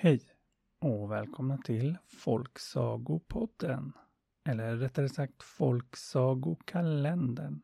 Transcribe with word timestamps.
Hej 0.00 0.20
och 0.78 1.12
välkomna 1.12 1.58
till 1.58 1.98
Folksagopodden. 2.06 3.92
Eller 4.44 4.76
rättare 4.76 5.08
sagt 5.08 5.42
Folksagokalendern. 5.42 7.62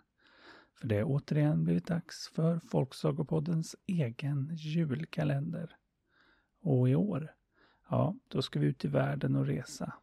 För 0.75 0.89
det 0.89 0.97
är 0.97 1.05
återigen 1.05 1.65
blivit 1.65 1.87
dags 1.87 2.29
för 2.29 2.59
Folksagopoddens 2.59 3.77
egen 3.87 4.51
julkalender. 4.53 5.77
Och 6.61 6.89
i 6.89 6.95
år, 6.95 7.35
ja, 7.89 8.17
då 8.29 8.43
ska 8.43 8.61
vi 8.61 8.67
ut 8.67 8.85
i 8.85 8.89
världen 8.89 9.37
och 9.37 9.47
resa. 9.47 9.95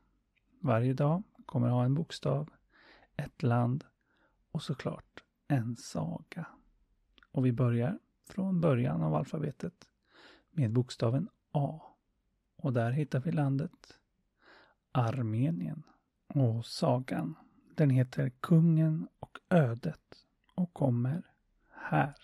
Varje 0.61 0.93
dag 0.93 1.23
kommer 1.45 1.69
ha 1.69 1.83
en 1.83 1.95
bokstav, 1.95 2.49
ett 3.15 3.43
land 3.43 3.85
och 4.51 4.63
såklart 4.63 5.23
en 5.47 5.75
saga. 5.75 6.45
Och 7.31 7.45
vi 7.45 7.51
börjar 7.51 7.99
från 8.29 8.61
början 8.61 9.03
av 9.03 9.15
alfabetet 9.15 9.89
med 10.51 10.71
bokstaven 10.71 11.29
A. 11.51 11.90
Och 12.61 12.73
där 12.73 12.91
hittar 12.91 13.19
vi 13.19 13.31
landet 13.31 13.99
Armenien. 14.91 15.83
Och 16.27 16.65
sagan, 16.65 17.35
den 17.75 17.89
heter 17.89 18.29
Kungen 18.39 19.07
och 19.19 19.39
ödet 19.49 20.25
och 20.55 20.73
kommer 20.73 21.23
här. 21.69 22.15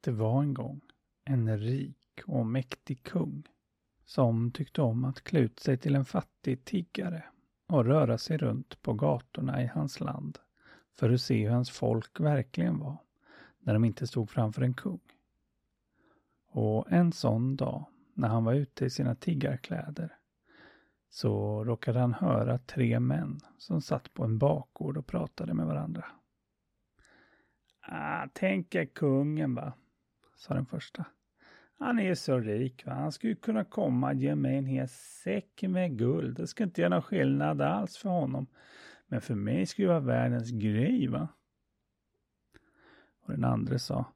Det 0.00 0.10
var 0.10 0.42
en 0.42 0.54
gång 0.54 0.80
en 1.24 1.58
rik 1.58 1.96
och 2.26 2.46
mäktig 2.46 3.02
kung 3.02 3.44
som 4.04 4.52
tyckte 4.52 4.82
om 4.82 5.04
att 5.04 5.24
klä 5.24 5.40
ut 5.40 5.60
sig 5.60 5.78
till 5.78 5.94
en 5.94 6.04
fattig 6.04 6.64
tiggare 6.64 7.24
och 7.66 7.84
röra 7.84 8.18
sig 8.18 8.38
runt 8.38 8.82
på 8.82 8.92
gatorna 8.92 9.62
i 9.62 9.66
hans 9.66 10.00
land 10.00 10.38
för 10.94 11.10
att 11.10 11.20
se 11.20 11.44
hur 11.44 11.50
hans 11.50 11.70
folk 11.70 12.20
verkligen 12.20 12.78
var 12.78 12.96
när 13.58 13.72
de 13.72 13.84
inte 13.84 14.06
stod 14.06 14.30
framför 14.30 14.62
en 14.62 14.74
kung. 14.74 15.00
Och 16.52 16.92
en 16.92 17.12
sån 17.12 17.56
dag, 17.56 17.84
när 18.14 18.28
han 18.28 18.44
var 18.44 18.54
ute 18.54 18.84
i 18.84 18.90
sina 18.90 19.14
tiggarkläder, 19.14 20.16
så 21.10 21.64
råkade 21.64 22.00
han 22.00 22.14
höra 22.14 22.58
tre 22.58 23.00
män 23.00 23.40
som 23.58 23.80
satt 23.80 24.14
på 24.14 24.24
en 24.24 24.38
bakgård 24.38 24.96
och 24.96 25.06
pratade 25.06 25.54
med 25.54 25.66
varandra. 25.66 26.04
Ah, 27.80 28.28
tänk 28.32 28.74
er 28.74 28.84
kungen 28.84 29.54
va, 29.54 29.72
sa 30.36 30.54
den 30.54 30.66
första. 30.66 31.04
Han 31.78 31.98
är 31.98 32.14
så 32.14 32.38
rik 32.38 32.86
va, 32.86 32.92
han 32.92 33.12
skulle 33.12 33.34
kunna 33.34 33.64
komma 33.64 34.08
och 34.08 34.14
ge 34.14 34.34
mig 34.34 34.56
en 34.56 34.66
hel 34.66 34.88
säck 34.88 35.62
med 35.62 35.98
guld. 35.98 36.36
Det 36.36 36.46
skulle 36.46 36.66
inte 36.66 36.80
göra 36.80 36.94
någon 36.94 37.02
skillnad 37.02 37.60
alls 37.60 37.96
för 37.96 38.08
honom. 38.08 38.46
Men 39.06 39.20
för 39.20 39.34
mig 39.34 39.66
skulle 39.66 39.88
det 39.88 39.92
vara 39.92 40.00
världens 40.00 40.50
grej 40.50 41.08
va. 41.08 41.28
Och 43.20 43.32
den 43.32 43.44
andra 43.44 43.78
sa. 43.78 44.12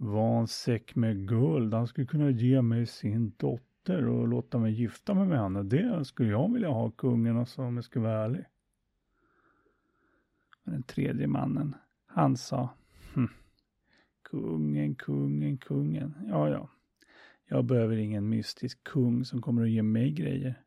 Var 0.00 0.40
en 0.40 0.46
säck 0.46 0.94
med 0.94 1.28
guld. 1.28 1.74
Han 1.74 1.86
skulle 1.86 2.06
kunna 2.06 2.30
ge 2.30 2.62
mig 2.62 2.86
sin 2.86 3.32
dotter 3.36 4.06
och 4.06 4.28
låta 4.28 4.58
mig 4.58 4.72
gifta 4.72 5.14
mig 5.14 5.26
med 5.26 5.38
henne. 5.38 5.62
Det 5.62 6.04
skulle 6.04 6.30
jag 6.30 6.52
vilja 6.52 6.68
ha 6.68 6.90
kungen 6.90 7.36
och 7.36 7.48
så 7.48 7.62
om 7.62 7.76
jag 7.76 7.84
ska 7.84 8.00
vara 8.00 8.24
ärlig. 8.24 8.44
Men 10.64 10.74
den 10.74 10.82
tredje 10.82 11.26
mannen, 11.26 11.74
han 12.06 12.36
sa. 12.36 12.70
Hm, 13.14 13.28
kungen, 14.22 14.94
kungen, 14.94 15.58
kungen. 15.58 16.14
Ja, 16.28 16.48
ja. 16.48 16.68
Jag 17.48 17.64
behöver 17.64 17.96
ingen 17.96 18.28
mystisk 18.28 18.84
kung 18.84 19.24
som 19.24 19.42
kommer 19.42 19.62
att 19.62 19.70
ge 19.70 19.82
mig 19.82 20.10
grejer. 20.10 20.62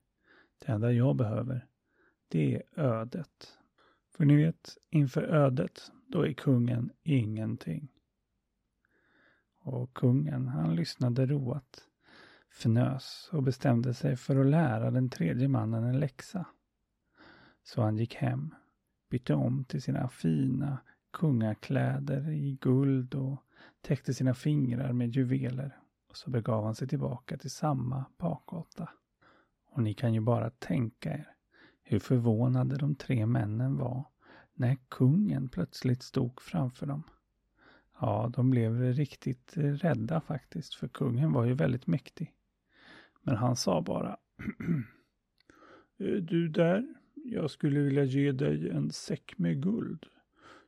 Det 0.60 0.72
enda 0.72 0.92
jag 0.92 1.16
behöver, 1.16 1.68
det 2.28 2.56
är 2.56 2.64
ödet. 2.76 3.58
För 4.18 4.26
ni 4.26 4.36
vet, 4.36 4.78
inför 4.90 5.24
ödet, 5.24 5.92
då 6.08 6.26
är 6.28 6.34
kungen 6.34 6.92
ingenting. 7.04 7.88
Och 9.64 9.94
kungen, 9.94 10.48
han 10.48 10.76
lyssnade 10.76 11.26
roat, 11.26 11.88
fnös 12.52 13.30
och 13.32 13.44
bestämde 13.44 13.94
sig 13.94 14.16
för 14.16 14.36
att 14.36 14.46
lära 14.46 14.92
den 14.92 15.10
tredje 15.10 15.48
mannen 15.48 15.84
en 15.84 16.00
läxa. 16.00 16.46
Så 17.64 17.82
han 17.82 17.98
gick 17.98 18.16
hem, 18.16 18.56
bytte 19.10 19.34
om 19.34 19.64
till 19.64 19.82
sina 19.82 20.10
fina 20.10 20.78
kungakläder 21.14 22.30
i 22.30 22.58
guld 22.62 23.16
och 23.16 23.44
täckte 23.82 24.14
sina 24.14 24.34
fingrar 24.34 24.94
med 24.94 25.16
juveler. 25.16 25.78
Och 26.10 26.18
så 26.18 26.30
begav 26.30 26.64
han 26.64 26.76
sig 26.76 26.88
tillbaka 26.88 27.38
till 27.38 27.52
samma 27.52 28.06
bakgata. 28.18 28.90
Och 29.72 29.84
ni 29.84 29.94
kan 29.94 30.14
ju 30.14 30.22
bara 30.22 30.50
tänka 30.50 31.14
er 31.14 31.28
hur 31.84 32.00
förvånade 32.00 32.78
de 32.78 32.96
tre 32.96 33.26
männen 33.26 33.78
var 33.78 34.06
när 34.54 34.78
kungen 34.90 35.50
plötsligt 35.50 36.04
stod 36.04 36.42
framför 36.42 36.86
dem. 36.86 37.04
Ja, 38.02 38.32
de 38.34 38.50
blev 38.50 38.82
riktigt 38.82 39.54
rädda 39.56 40.22
faktiskt, 40.22 40.76
för 40.76 40.88
kungen 40.88 41.34
var 41.34 41.46
ju 41.46 41.54
väldigt 41.54 41.88
mäktig. 41.88 42.34
Men 43.22 43.36
han 43.36 43.56
sa 43.56 43.82
bara 43.82 44.18
eh, 45.98 46.14
Du 46.14 46.48
där, 46.48 46.96
jag 47.14 47.52
skulle 47.52 47.80
vilja 47.80 48.04
ge 48.04 48.32
dig 48.32 48.70
en 48.70 48.92
säck 48.92 49.38
med 49.38 49.64
guld. 49.64 50.06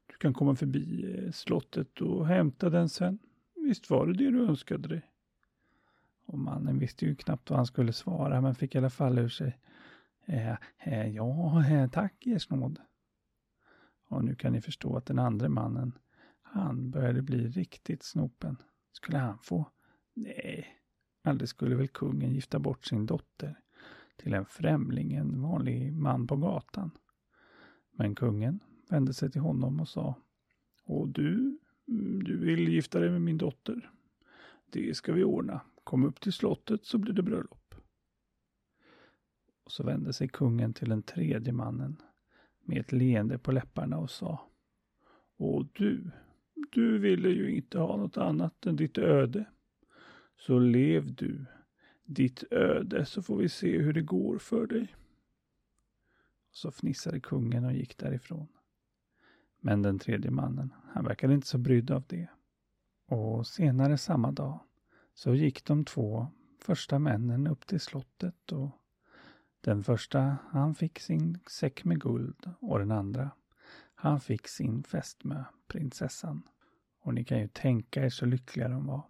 Du 0.07 0.17
kan 0.17 0.33
komma 0.33 0.55
förbi 0.55 1.15
eh, 1.17 1.31
slottet 1.31 2.01
och 2.01 2.27
hämta 2.27 2.69
den 2.69 2.89
sen. 2.89 3.19
Visst 3.55 3.89
var 3.89 4.07
det 4.07 4.13
det 4.13 4.31
du 4.31 4.47
önskade 4.47 4.87
dig? 4.87 5.09
Och 6.25 6.39
mannen 6.39 6.79
visste 6.79 7.05
ju 7.05 7.15
knappt 7.15 7.49
vad 7.49 7.59
han 7.59 7.65
skulle 7.65 7.93
svara, 7.93 8.41
men 8.41 8.55
fick 8.55 8.75
i 8.75 8.77
alla 8.77 8.89
fall 8.89 9.19
ur 9.19 9.29
sig. 9.29 9.59
Eh, 10.25 10.55
eh, 10.79 11.07
ja, 11.07 11.63
eh, 11.69 11.89
tack 11.89 12.27
ers 12.27 12.49
nåd. 12.49 12.79
Och 14.07 14.23
nu 14.23 14.35
kan 14.35 14.51
ni 14.53 14.61
förstå 14.61 14.97
att 14.97 15.05
den 15.05 15.19
andra 15.19 15.49
mannen, 15.49 15.93
han 16.53 16.91
började 16.91 17.21
bli 17.21 17.47
riktigt 17.47 18.03
snopen. 18.03 18.57
Skulle 18.91 19.17
han 19.17 19.37
få? 19.43 19.71
Nej, 20.13 20.67
aldrig 21.23 21.49
skulle 21.49 21.75
väl 21.75 21.87
kungen 21.87 22.33
gifta 22.33 22.59
bort 22.59 22.85
sin 22.85 23.05
dotter 23.05 23.59
till 24.15 24.33
en 24.33 24.45
främling, 24.45 25.13
en 25.13 25.41
vanlig 25.41 25.93
man 25.93 26.27
på 26.27 26.35
gatan. 26.35 26.91
Men 27.91 28.15
kungen 28.15 28.59
vände 28.89 29.13
sig 29.13 29.31
till 29.31 29.41
honom 29.41 29.79
och 29.79 29.87
sa 29.87 30.15
Och 30.83 31.09
du, 31.09 31.59
du 32.25 32.37
vill 32.37 32.69
gifta 32.69 32.99
dig 32.99 33.09
med 33.09 33.21
min 33.21 33.37
dotter? 33.37 33.91
Det 34.71 34.97
ska 34.97 35.13
vi 35.13 35.23
ordna. 35.23 35.61
Kom 35.83 36.03
upp 36.03 36.19
till 36.19 36.33
slottet 36.33 36.85
så 36.85 36.97
blir 36.97 37.13
det 37.13 37.23
bröllop. 37.23 37.75
Och 39.63 39.71
så 39.71 39.83
vände 39.83 40.13
sig 40.13 40.27
kungen 40.27 40.73
till 40.73 40.89
den 40.89 41.03
tredje 41.03 41.53
mannen 41.53 42.01
med 42.61 42.77
ett 42.77 42.91
leende 42.91 43.37
på 43.37 43.51
läpparna 43.51 43.97
och 43.97 44.09
sa 44.09 44.49
Och 45.37 45.65
du, 45.73 46.11
du 46.71 46.97
ville 46.97 47.29
ju 47.29 47.55
inte 47.55 47.79
ha 47.79 47.97
något 47.97 48.17
annat 48.17 48.65
än 48.65 48.75
ditt 48.75 48.97
öde. 48.97 49.45
Så 50.37 50.59
lev 50.59 51.13
du 51.13 51.45
ditt 52.05 52.43
öde 52.51 53.05
så 53.05 53.21
får 53.21 53.37
vi 53.37 53.49
se 53.49 53.77
hur 53.77 53.93
det 53.93 54.01
går 54.01 54.37
för 54.37 54.67
dig. 54.67 54.95
Så 56.51 56.71
fnissade 56.71 57.19
kungen 57.19 57.65
och 57.65 57.73
gick 57.73 57.97
därifrån. 57.97 58.47
Men 59.59 59.81
den 59.81 59.99
tredje 59.99 60.31
mannen, 60.31 60.73
han 60.93 61.05
verkade 61.05 61.33
inte 61.33 61.47
så 61.47 61.57
brydd 61.57 61.91
av 61.91 62.03
det. 62.07 62.27
Och 63.07 63.47
senare 63.47 63.97
samma 63.97 64.31
dag 64.31 64.59
så 65.13 65.35
gick 65.35 65.65
de 65.65 65.85
två 65.85 66.27
första 66.59 66.99
männen 66.99 67.47
upp 67.47 67.67
till 67.67 67.79
slottet 67.79 68.51
och 68.51 68.69
den 69.61 69.83
första, 69.83 70.37
han 70.49 70.75
fick 70.75 70.99
sin 70.99 71.39
säck 71.47 71.83
med 71.83 72.01
guld 72.01 72.49
och 72.59 72.79
den 72.79 72.91
andra, 72.91 73.31
han 74.03 74.19
fick 74.19 74.47
sin 74.47 74.83
fästmö, 74.83 75.43
prinsessan. 75.67 76.41
Och 76.99 77.13
ni 77.13 77.23
kan 77.23 77.39
ju 77.39 77.47
tänka 77.47 78.05
er 78.05 78.09
så 78.09 78.25
lyckliga 78.25 78.67
de 78.67 78.85
var. 78.85 79.01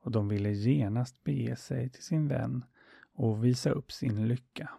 Och 0.00 0.10
de 0.10 0.28
ville 0.28 0.52
genast 0.52 1.24
bege 1.24 1.56
sig 1.56 1.88
till 1.88 2.02
sin 2.02 2.28
vän 2.28 2.64
och 3.12 3.44
visa 3.44 3.70
upp 3.70 3.92
sin 3.92 4.28
lycka. 4.28 4.70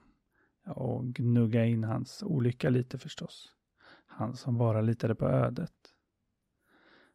Och 0.65 1.05
gnugga 1.05 1.65
in 1.65 1.83
hans 1.83 2.23
olycka 2.23 2.69
lite 2.69 2.97
förstås. 2.97 3.55
Han 4.05 4.35
som 4.35 4.57
bara 4.57 4.81
litade 4.81 5.15
på 5.15 5.27
ödet. 5.27 5.93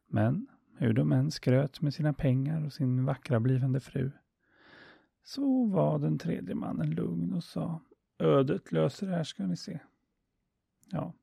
Men 0.07 0.47
hur 0.77 0.93
de 0.93 1.11
än 1.11 1.31
skröt 1.31 1.81
med 1.81 1.93
sina 1.93 2.13
pengar 2.13 2.65
och 2.65 2.73
sin 2.73 3.05
vackra 3.05 3.39
blivande 3.39 3.79
fru 3.79 4.11
så 5.23 5.65
var 5.65 5.99
den 5.99 6.17
tredje 6.17 6.55
mannen 6.55 6.91
lugn 6.91 7.33
och 7.33 7.43
sa 7.43 7.81
Ödet 8.17 8.71
löser 8.71 9.07
det 9.07 9.15
här 9.15 9.23
ska 9.23 9.47
ni 9.47 9.57
se. 9.57 9.79
Ja, 10.91 11.13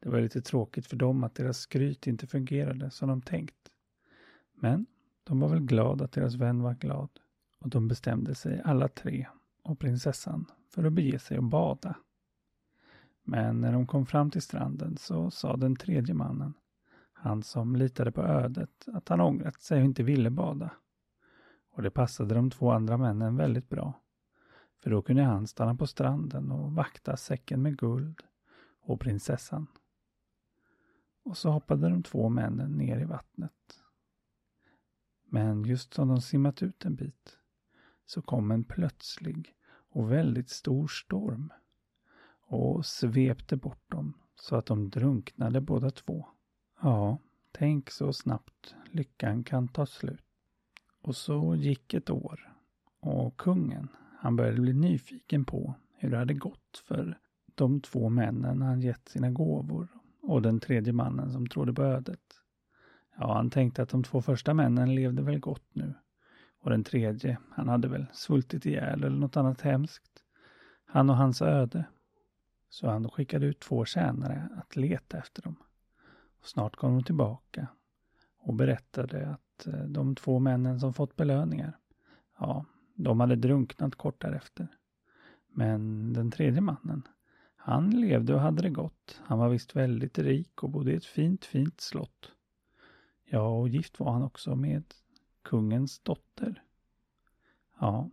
det 0.00 0.08
var 0.08 0.20
lite 0.20 0.40
tråkigt 0.40 0.86
för 0.86 0.96
dem 0.96 1.24
att 1.24 1.34
deras 1.34 1.58
skryt 1.58 2.06
inte 2.06 2.26
fungerade 2.26 2.90
som 2.90 3.08
de 3.08 3.22
tänkt. 3.22 3.72
Men 4.54 4.86
de 5.24 5.40
var 5.40 5.48
väl 5.48 5.60
glada 5.60 6.04
att 6.04 6.12
deras 6.12 6.34
vän 6.34 6.62
var 6.62 6.74
glad 6.74 7.10
och 7.58 7.68
de 7.68 7.88
bestämde 7.88 8.34
sig 8.34 8.62
alla 8.64 8.88
tre 8.88 9.26
och 9.62 9.78
prinsessan 9.78 10.44
för 10.68 10.84
att 10.84 10.92
bege 10.92 11.18
sig 11.18 11.38
och 11.38 11.44
bada. 11.44 11.96
Men 13.24 13.60
när 13.60 13.72
de 13.72 13.86
kom 13.86 14.06
fram 14.06 14.30
till 14.30 14.42
stranden 14.42 14.96
så 14.96 15.30
sa 15.30 15.56
den 15.56 15.76
tredje 15.76 16.14
mannen, 16.14 16.54
han 17.12 17.42
som 17.42 17.76
litade 17.76 18.12
på 18.12 18.22
ödet, 18.22 18.84
att 18.86 19.08
han 19.08 19.20
ångrat 19.20 19.60
sig 19.60 19.78
och 19.78 19.84
inte 19.84 20.02
ville 20.02 20.30
bada. 20.30 20.70
Och 21.70 21.82
det 21.82 21.90
passade 21.90 22.34
de 22.34 22.50
två 22.50 22.70
andra 22.70 22.96
männen 22.96 23.36
väldigt 23.36 23.68
bra. 23.68 24.00
För 24.82 24.90
då 24.90 25.02
kunde 25.02 25.22
han 25.22 25.46
stanna 25.46 25.74
på 25.74 25.86
stranden 25.86 26.52
och 26.52 26.72
vakta 26.72 27.16
säcken 27.16 27.62
med 27.62 27.78
guld 27.78 28.22
och 28.80 29.00
prinsessan. 29.00 29.66
Och 31.26 31.36
så 31.36 31.50
hoppade 31.50 31.88
de 31.88 32.02
två 32.02 32.28
männen 32.28 32.72
ner 32.72 33.00
i 33.00 33.04
vattnet. 33.04 33.82
Men 35.24 35.64
just 35.64 35.94
som 35.94 36.08
de 36.08 36.20
simmat 36.20 36.62
ut 36.62 36.84
en 36.84 36.94
bit 36.94 37.38
så 38.04 38.22
kom 38.22 38.50
en 38.50 38.64
plötslig 38.64 39.54
och 39.90 40.12
väldigt 40.12 40.50
stor 40.50 40.86
storm 40.86 41.52
och 42.40 42.86
svepte 42.86 43.56
bort 43.56 43.90
dem 43.90 44.14
så 44.34 44.56
att 44.56 44.66
de 44.66 44.90
drunknade 44.90 45.60
båda 45.60 45.90
två. 45.90 46.26
Ja, 46.80 47.18
tänk 47.52 47.90
så 47.90 48.12
snabbt 48.12 48.74
lyckan 48.90 49.44
kan 49.44 49.68
ta 49.68 49.86
slut. 49.86 50.24
Och 51.02 51.16
så 51.16 51.54
gick 51.54 51.94
ett 51.94 52.10
år 52.10 52.54
och 53.00 53.36
kungen, 53.36 53.88
han 54.18 54.36
började 54.36 54.60
bli 54.60 54.72
nyfiken 54.72 55.44
på 55.44 55.74
hur 55.94 56.10
det 56.10 56.18
hade 56.18 56.34
gått 56.34 56.82
för 56.84 57.18
de 57.54 57.80
två 57.80 58.08
männen 58.08 58.62
han 58.62 58.80
gett 58.80 59.08
sina 59.08 59.30
gåvor 59.30 59.95
och 60.26 60.42
den 60.42 60.60
tredje 60.60 60.92
mannen 60.92 61.32
som 61.32 61.46
trodde 61.46 61.72
på 61.72 61.82
ödet. 61.82 62.20
Ja, 63.18 63.34
han 63.34 63.50
tänkte 63.50 63.82
att 63.82 63.88
de 63.88 64.04
två 64.04 64.22
första 64.22 64.54
männen 64.54 64.94
levde 64.94 65.22
väl 65.22 65.38
gott 65.38 65.68
nu. 65.72 65.94
Och 66.60 66.70
den 66.70 66.84
tredje, 66.84 67.38
han 67.50 67.68
hade 67.68 67.88
väl 67.88 68.06
svultit 68.12 68.66
ihjäl 68.66 69.04
eller 69.04 69.16
något 69.16 69.36
annat 69.36 69.60
hemskt. 69.60 70.22
Han 70.84 71.10
och 71.10 71.16
hans 71.16 71.42
öde. 71.42 71.84
Så 72.68 72.88
han 72.88 73.10
skickade 73.10 73.46
ut 73.46 73.60
två 73.60 73.84
tjänare 73.84 74.48
att 74.56 74.76
leta 74.76 75.18
efter 75.18 75.42
dem. 75.42 75.56
Och 76.40 76.46
snart 76.46 76.76
kom 76.76 76.94
de 76.94 77.04
tillbaka 77.04 77.68
och 78.38 78.54
berättade 78.54 79.28
att 79.28 79.66
eh, 79.66 79.84
de 79.84 80.14
två 80.14 80.38
männen 80.38 80.80
som 80.80 80.94
fått 80.94 81.16
belöningar, 81.16 81.78
ja, 82.38 82.64
de 82.94 83.20
hade 83.20 83.36
drunknat 83.36 83.94
kort 83.94 84.20
därefter. 84.20 84.68
Men 85.48 86.12
den 86.12 86.30
tredje 86.30 86.60
mannen, 86.60 87.02
han 87.66 87.90
levde 87.90 88.34
och 88.34 88.40
hade 88.40 88.62
det 88.62 88.70
gott. 88.70 89.20
Han 89.24 89.38
var 89.38 89.48
visst 89.48 89.76
väldigt 89.76 90.18
rik 90.18 90.62
och 90.62 90.70
bodde 90.70 90.92
i 90.92 90.96
ett 90.96 91.04
fint, 91.04 91.44
fint 91.44 91.80
slott. 91.80 92.32
Ja, 93.24 93.48
och 93.48 93.68
gift 93.68 94.00
var 94.00 94.12
han 94.12 94.22
också 94.22 94.56
med 94.56 94.84
kungens 95.42 95.98
dotter. 95.98 96.62
Ja, 97.80 98.10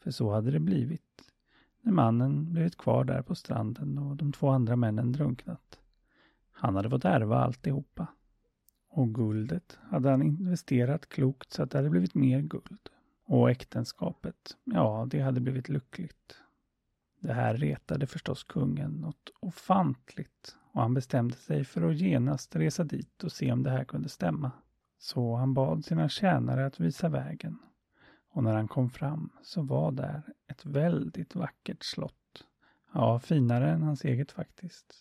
för 0.00 0.10
så 0.10 0.32
hade 0.32 0.50
det 0.50 0.60
blivit 0.60 1.32
när 1.80 1.92
mannen 1.92 2.52
blivit 2.52 2.76
kvar 2.76 3.04
där 3.04 3.22
på 3.22 3.34
stranden 3.34 3.98
och 3.98 4.16
de 4.16 4.32
två 4.32 4.48
andra 4.48 4.76
männen 4.76 5.12
drunknat. 5.12 5.78
Han 6.52 6.76
hade 6.76 6.90
fått 6.90 7.04
ärva 7.04 7.38
alltihopa. 7.38 8.06
Och 8.88 9.14
guldet 9.14 9.78
hade 9.82 10.10
han 10.10 10.22
investerat 10.22 11.08
klokt 11.08 11.52
så 11.52 11.62
att 11.62 11.70
det 11.70 11.78
hade 11.78 11.90
blivit 11.90 12.14
mer 12.14 12.40
guld. 12.40 12.88
Och 13.24 13.50
äktenskapet, 13.50 14.56
ja, 14.64 15.06
det 15.10 15.20
hade 15.20 15.40
blivit 15.40 15.68
lyckligt. 15.68 16.42
Det 17.20 17.32
här 17.32 17.54
retade 17.54 18.06
förstås 18.06 18.44
kungen 18.44 18.90
något 18.90 19.30
ofantligt 19.40 20.56
och 20.72 20.82
han 20.82 20.94
bestämde 20.94 21.36
sig 21.36 21.64
för 21.64 21.90
att 21.90 21.96
genast 21.96 22.56
resa 22.56 22.84
dit 22.84 23.24
och 23.24 23.32
se 23.32 23.52
om 23.52 23.62
det 23.62 23.70
här 23.70 23.84
kunde 23.84 24.08
stämma. 24.08 24.50
Så 24.98 25.36
han 25.36 25.54
bad 25.54 25.84
sina 25.84 26.08
tjänare 26.08 26.66
att 26.66 26.80
visa 26.80 27.08
vägen. 27.08 27.58
Och 28.30 28.44
när 28.44 28.54
han 28.54 28.68
kom 28.68 28.90
fram 28.90 29.30
så 29.42 29.62
var 29.62 29.92
där 29.92 30.22
ett 30.46 30.66
väldigt 30.66 31.34
vackert 31.34 31.84
slott. 31.84 32.44
Ja, 32.92 33.18
finare 33.18 33.70
än 33.70 33.82
hans 33.82 34.04
eget 34.04 34.32
faktiskt. 34.32 34.94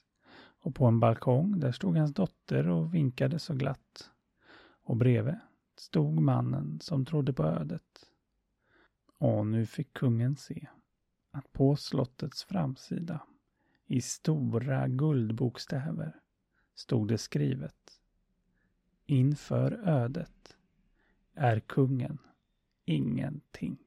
Och 0.62 0.76
på 0.76 0.86
en 0.86 1.00
balkong 1.00 1.60
där 1.60 1.72
stod 1.72 1.98
hans 1.98 2.14
dotter 2.14 2.68
och 2.68 2.94
vinkade 2.94 3.40
så 3.40 3.54
glatt. 3.54 4.12
Och 4.84 4.98
bredvid 4.98 5.40
stod 5.76 6.22
mannen 6.22 6.80
som 6.82 7.06
trodde 7.06 7.34
på 7.34 7.44
ödet. 7.44 8.12
Och 9.18 9.48
nu 9.48 9.66
fick 9.66 9.94
kungen 9.94 10.36
se 10.36 10.68
att 11.38 11.54
på 11.54 11.76
slottets 11.76 12.44
framsida 12.44 13.22
i 13.88 14.02
stora 14.02 14.88
guldbokstäver 14.88 16.16
stod 16.76 17.08
det 17.08 17.18
skrivet 17.18 18.00
Inför 19.06 19.72
ödet 19.72 20.58
är 21.34 21.60
kungen 21.60 22.18
ingenting. 22.86 23.78